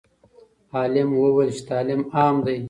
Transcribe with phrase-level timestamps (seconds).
[0.75, 2.57] عالم وویل چې تعلیم عام دی.